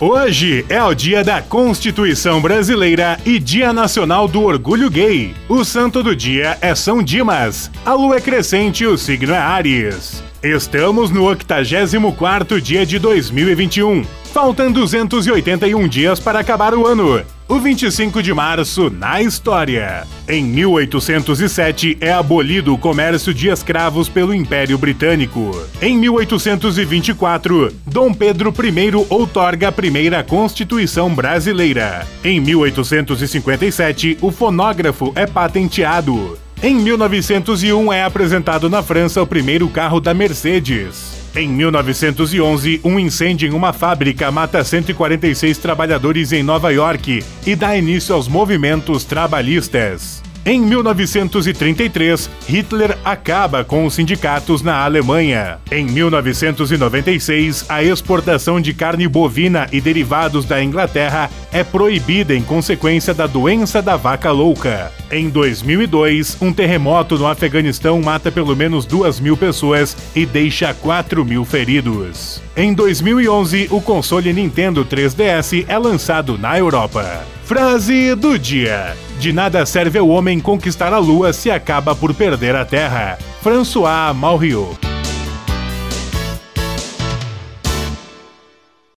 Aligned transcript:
Hoje 0.00 0.66
é 0.68 0.82
o 0.82 0.92
dia 0.92 1.22
da 1.22 1.40
Constituição 1.40 2.40
Brasileira 2.40 3.16
e 3.24 3.38
Dia 3.38 3.72
Nacional 3.72 4.26
do 4.26 4.42
Orgulho 4.42 4.90
Gay. 4.90 5.32
O 5.48 5.64
santo 5.64 6.02
do 6.02 6.16
dia 6.16 6.58
é 6.60 6.74
São 6.74 7.00
Dimas. 7.00 7.70
A 7.86 7.94
lua 7.94 8.16
é 8.16 8.20
crescente 8.20 8.82
e 8.82 8.88
o 8.88 8.98
signo 8.98 9.32
é 9.32 9.38
Áries. 9.38 10.20
Estamos 10.42 11.12
no 11.12 11.22
84º 11.22 12.60
dia 12.60 12.84
de 12.84 12.98
2021. 12.98 14.04
Faltam 14.32 14.72
281 14.72 15.86
dias 15.86 16.18
para 16.18 16.40
acabar 16.40 16.74
o 16.74 16.88
ano. 16.88 17.22
O 17.46 17.58
25 17.58 18.22
de 18.22 18.32
março 18.32 18.88
na 18.88 19.20
história. 19.20 20.06
Em 20.26 20.42
1807 20.42 21.98
é 22.00 22.10
abolido 22.10 22.72
o 22.72 22.78
comércio 22.78 23.34
de 23.34 23.48
escravos 23.48 24.08
pelo 24.08 24.34
Império 24.34 24.78
Britânico. 24.78 25.54
Em 25.80 25.98
1824, 25.98 27.70
Dom 27.86 28.14
Pedro 28.14 28.48
I 28.50 29.06
outorga 29.10 29.68
a 29.68 29.72
primeira 29.72 30.24
Constituição 30.24 31.14
brasileira. 31.14 32.06
Em 32.24 32.40
1857, 32.40 34.16
o 34.22 34.30
fonógrafo 34.30 35.12
é 35.14 35.26
patenteado. 35.26 36.38
Em 36.62 36.74
1901 36.74 37.92
é 37.92 38.04
apresentado 38.04 38.70
na 38.70 38.82
França 38.82 39.20
o 39.20 39.26
primeiro 39.26 39.68
carro 39.68 40.00
da 40.00 40.14
Mercedes. 40.14 41.23
Em 41.36 41.48
1911, 41.48 42.80
um 42.84 42.96
incêndio 42.96 43.48
em 43.48 43.52
uma 43.52 43.72
fábrica 43.72 44.30
mata 44.30 44.62
146 44.62 45.58
trabalhadores 45.58 46.30
em 46.30 46.44
Nova 46.44 46.72
York 46.72 47.24
e 47.44 47.56
dá 47.56 47.76
início 47.76 48.14
aos 48.14 48.28
movimentos 48.28 49.04
trabalhistas. 49.04 50.22
Em 50.46 50.60
1933, 50.60 52.28
Hitler 52.46 52.98
acaba 53.02 53.64
com 53.64 53.86
os 53.86 53.94
sindicatos 53.94 54.60
na 54.60 54.84
Alemanha. 54.84 55.58
Em 55.72 55.86
1996, 55.86 57.64
a 57.66 57.82
exportação 57.82 58.60
de 58.60 58.74
carne 58.74 59.08
bovina 59.08 59.66
e 59.72 59.80
derivados 59.80 60.44
da 60.44 60.62
Inglaterra 60.62 61.30
é 61.50 61.64
proibida 61.64 62.34
em 62.34 62.42
consequência 62.42 63.14
da 63.14 63.26
doença 63.26 63.80
da 63.80 63.96
vaca 63.96 64.30
louca. 64.32 64.92
Em 65.10 65.30
2002, 65.30 66.36
um 66.42 66.52
terremoto 66.52 67.16
no 67.16 67.26
Afeganistão 67.26 68.02
mata 68.02 68.30
pelo 68.30 68.54
menos 68.54 68.84
2 68.84 69.20
mil 69.20 69.38
pessoas 69.38 69.96
e 70.14 70.26
deixa 70.26 70.74
4 70.74 71.24
mil 71.24 71.46
feridos. 71.46 72.42
Em 72.54 72.74
2011, 72.74 73.68
o 73.70 73.80
console 73.80 74.30
Nintendo 74.30 74.84
3DS 74.84 75.64
é 75.66 75.78
lançado 75.78 76.36
na 76.36 76.58
Europa. 76.58 77.24
Frase 77.44 78.14
do 78.14 78.38
dia: 78.38 78.96
De 79.20 79.30
nada 79.30 79.66
serve 79.66 79.98
ao 79.98 80.08
homem 80.08 80.40
conquistar 80.40 80.94
a 80.94 80.98
lua 80.98 81.32
se 81.32 81.50
acaba 81.50 81.94
por 81.94 82.14
perder 82.14 82.56
a 82.56 82.64
terra. 82.64 83.18
François 83.42 84.14
Malriot. 84.14 84.83